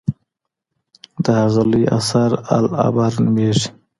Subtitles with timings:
[1.23, 3.67] د هغه لوی اثر العبر نومېږي.